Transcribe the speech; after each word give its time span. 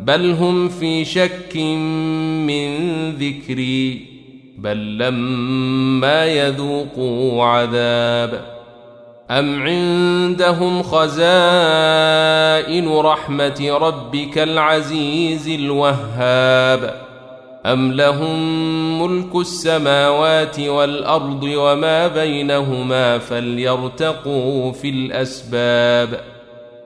بل 0.00 0.30
هم 0.30 0.68
في 0.68 1.04
شك 1.04 1.56
من 2.46 3.10
ذكري 3.10 4.06
بل 4.58 4.98
لما 4.98 6.24
يذوقوا 6.26 7.44
عذاب. 7.44 8.54
أم 9.30 9.62
عندهم 9.62 10.82
خزائن 10.82 11.18
رحمة 12.88 13.78
ربك 13.80 14.38
العزيز 14.38 15.48
الوهاب؟ 15.48 16.94
أم 17.66 17.92
لهم 17.92 19.02
ملك 19.02 19.36
السماوات 19.36 20.60
والأرض 20.60 21.42
وما 21.42 22.08
بينهما 22.08 23.18
فليرتقوا 23.18 24.72
في 24.72 24.88
الأسباب 24.88 26.20
ۖ؟ 26.30 26.33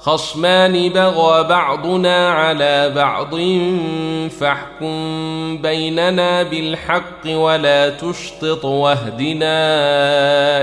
خصمان 0.00 0.88
بغى 0.88 1.48
بعضنا 1.48 2.28
على 2.28 2.92
بعض 2.96 3.34
فاحكم 4.40 5.58
بيننا 5.62 6.42
بالحق 6.42 7.26
ولا 7.26 7.90
تشطط 7.90 8.64
واهدنا 8.64 9.58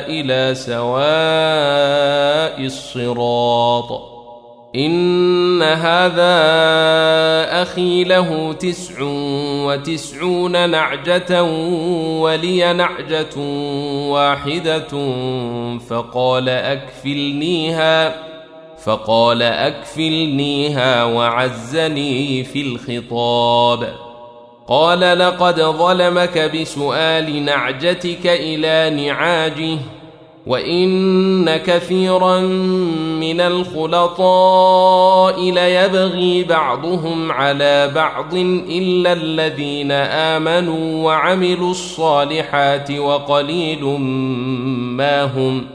إلى 0.08 0.56
سواء 0.56 1.06
الصراط. 2.66 4.02
إن 4.76 5.62
هذا 5.64 6.36
أخي 7.62 8.04
له 8.04 8.54
تسع 8.54 8.96
وتسعون 9.66 10.70
نعجة 10.70 11.44
ولي 12.20 12.74
نعجة 12.74 13.40
واحدة 14.10 14.88
فقال 15.90 16.50
أكفلنيها. 16.50 18.35
فقال 18.86 19.42
اكفلنيها 19.42 21.04
وعزني 21.04 22.44
في 22.44 22.62
الخطاب. 22.62 23.94
قال 24.68 25.00
لقد 25.20 25.62
ظلمك 25.62 26.38
بسؤال 26.38 27.46
نعجتك 27.46 28.28
إلى 28.28 29.06
نعاجه 29.06 29.78
وإن 30.48 31.58
كثيرا 31.58 32.40
من 33.20 33.42
الخلطاء 33.42 34.72
ليبغي 35.52 36.44
بعضهم 36.44 37.32
على 37.32 37.92
بعض 37.96 38.34
إلا 38.70 39.14
الذين 39.14 39.92
آمنوا 39.92 41.06
وعملوا 41.06 41.72
الصالحات 41.72 42.92
وقليل 42.92 43.84
ما 43.84 45.24
هم 45.24 45.75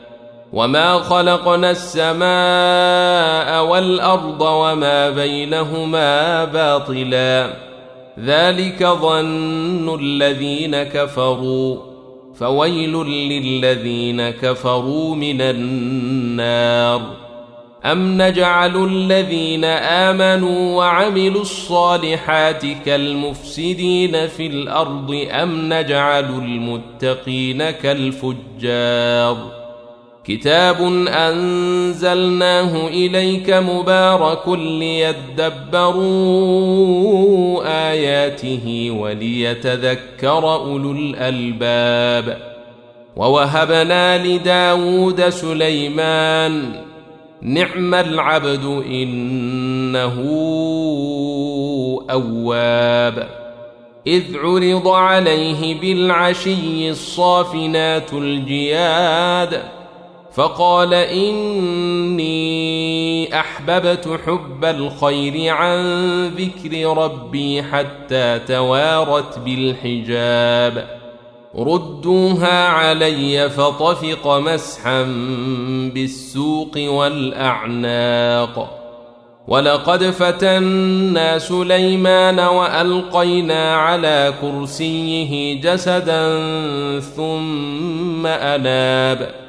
وما 0.53 0.99
خلقنا 0.99 1.71
السماء 1.71 3.65
والارض 3.65 4.41
وما 4.41 5.09
بينهما 5.09 6.45
باطلا 6.45 7.53
ذلك 8.19 8.83
ظن 8.83 9.99
الذين 9.99 10.83
كفروا 10.83 11.77
فويل 12.35 12.93
للذين 13.05 14.29
كفروا 14.29 15.15
من 15.15 15.41
النار 15.41 17.01
أم 17.85 18.21
نجعل 18.21 18.85
الذين 18.85 19.65
آمنوا 19.65 20.77
وعملوا 20.77 21.41
الصالحات 21.41 22.65
كالمفسدين 22.85 24.27
في 24.27 24.47
الأرض 24.47 25.27
أم 25.31 25.73
نجعل 25.73 26.25
المتقين 26.25 27.71
كالفجار 27.71 29.60
كتاب 30.25 30.81
أنزلناه 31.07 32.87
إليك 32.87 33.49
مبارك 33.49 34.47
ليدبروا 34.47 36.01
آياته 37.91 38.91
وليتذكر 38.99 40.53
أولو 40.53 40.91
الألباب 40.91 42.37
ووهبنا 43.15 44.27
لداود 44.27 45.29
سليمان 45.29 46.81
نعم 47.41 47.93
العبد 47.93 48.65
انه 48.85 50.15
اواب 52.11 53.27
اذ 54.07 54.23
عرض 54.37 54.87
عليه 54.87 55.79
بالعشي 55.81 56.89
الصافنات 56.89 58.13
الجياد 58.13 59.80
فقال 60.33 60.93
إني 60.93 62.31
أحببت 63.39 64.19
حب 64.25 64.65
الخير 64.65 65.53
عن 65.53 65.81
ذكر 66.27 66.97
ربي 66.97 67.63
حتى 67.63 68.39
توارت 68.39 69.39
بالحجاب. 69.39 71.01
ردوها 71.55 72.67
علي 72.67 73.49
فطفق 73.49 74.27
مسحا 74.27 75.03
بالسوق 75.93 76.71
والأعناق. 76.77 78.77
ولقد 79.47 80.03
فتنا 80.03 81.39
سليمان 81.39 82.39
وألقينا 82.39 83.75
على 83.75 84.33
كرسيه 84.41 85.61
جسدا 85.61 86.39
ثم 86.99 88.27
أناب. 88.27 89.40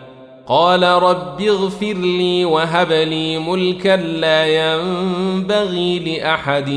قال 0.49 0.83
رب 0.83 1.41
اغفر 1.41 1.93
لي 1.93 2.45
وهب 2.45 2.93
لي 2.93 3.39
ملكا 3.39 3.97
لا 3.97 4.47
ينبغي 4.47 5.99
لأحد 5.99 6.71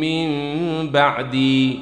من 0.00 0.28
بعدي. 0.90 1.78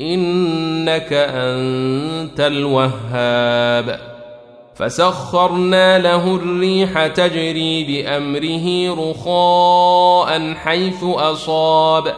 إنك 0.00 1.12
أنت 1.12 2.40
الوهاب. 2.40 4.00
فسخرنا 4.74 5.98
له 5.98 6.34
الريح 6.36 7.06
تجري 7.06 7.84
بأمره 7.84 8.94
رخاء 9.10 10.54
حيث 10.54 11.04
أصاب. 11.04 12.14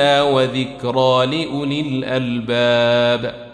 وذكرى 0.00 1.26
لأولي 1.26 1.80
الألباب. 1.80 3.50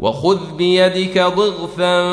وخذ 0.00 0.56
بيدك 0.56 1.18
ضغثا 1.18 2.04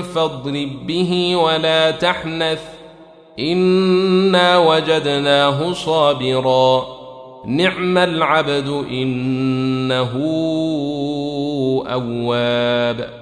فاضرب 0.00 0.86
به 0.86 1.36
ولا 1.36 1.90
تحنث 1.90 2.60
إنا 3.38 4.58
وجدناه 4.58 5.72
صابرا. 5.72 6.86
نعم 7.46 7.98
العبد 7.98 8.84
إنه 8.90 10.12
أواب. 11.86 13.21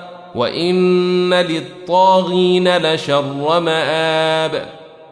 وان 0.35 1.33
للطاغين 1.33 2.77
لشر 2.77 3.59
مآب 3.59 4.65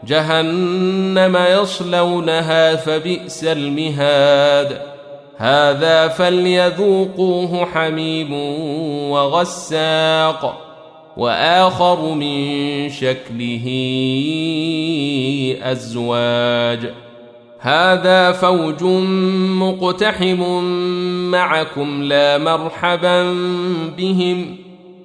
جهنم 0.03 1.37
يصلونها 1.51 2.75
فبئس 2.75 3.43
المهاد 3.43 4.81
هذا 5.37 6.07
فليذوقوه 6.07 7.65
حميم 7.65 8.33
وغساق 9.11 10.65
واخر 11.17 12.13
من 12.13 12.89
شكله 12.89 13.65
ازواج 15.63 16.93
هذا 17.59 18.31
فوج 18.31 18.83
مقتحم 19.59 20.63
معكم 21.31 22.03
لا 22.03 22.37
مرحبا 22.37 23.33
بهم 23.97 24.68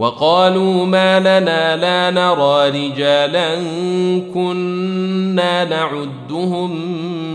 وقالوا 0.00 0.86
ما 0.86 1.20
لنا 1.20 1.76
لا 1.76 2.10
نرى 2.10 2.88
رجالا 2.88 3.54
كنا 4.34 5.64
نعدهم 5.64 6.70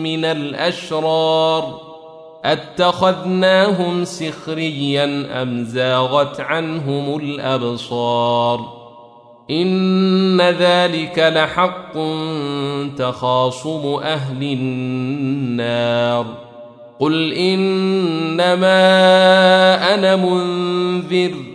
من 0.04 0.26
الأشرار 0.26 1.82
أتخذناهم 2.46 4.06
سخريا 4.06 5.28
أم 5.42 5.64
زاغت 5.64 6.40
عنهم 6.40 7.20
الأبصار 7.20 8.86
إن 9.52 10.42
ذلك 10.42 11.20
لحق 11.36 11.94
تخاصم 12.98 14.04
أهل 14.04 14.44
النار 14.44 16.26
قل 17.00 17.34
إنما 17.34 18.74
أنا 19.94 20.16
منذر 20.16 21.55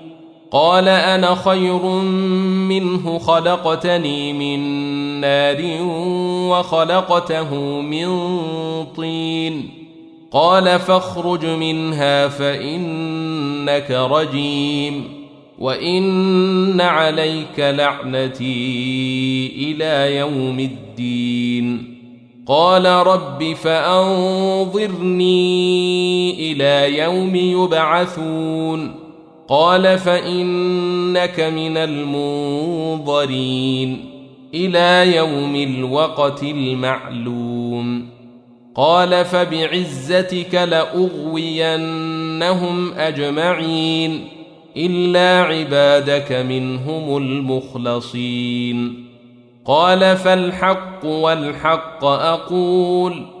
قال 0.51 0.87
أنا 0.87 1.35
خير 1.35 1.85
منه 2.67 3.19
خلقتني 3.19 4.33
من 4.33 4.59
نار 5.21 5.77
وخلقته 6.49 7.55
من 7.81 8.07
طين. 8.97 9.69
قال 10.31 10.79
فاخرج 10.79 11.45
منها 11.45 12.27
فإنك 12.27 13.91
رجيم. 13.91 15.03
وإن 15.59 16.81
عليك 16.81 17.59
لعنتي 17.59 19.47
إلى 19.57 20.15
يوم 20.15 20.59
الدين. 20.59 21.97
قال 22.47 22.85
رب 22.85 23.53
فأنظرني 23.53 24.91
إلى 26.51 26.97
يوم 26.97 27.35
يبعثون. 27.35 29.00
قال 29.51 29.99
فإنك 29.99 31.39
من 31.39 31.77
المنظرين 31.77 33.29
إلى 34.53 35.15
يوم 35.15 35.55
الوقت 35.55 36.43
المعلوم. 36.43 38.07
قال 38.75 39.25
فبعزتك 39.25 40.55
لأغوينهم 40.55 41.83
أجمعين 42.93 44.27
إلا 44.77 45.43
عبادك 45.43 46.31
منهم 46.31 47.17
المخلصين. 47.17 49.05
قال 49.65 50.17
فالحق 50.17 51.05
والحق 51.05 52.05
أقول 52.05 53.40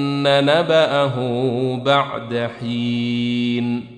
نبأه 0.27 1.15
بعد 1.85 2.49
حين. 2.59 3.90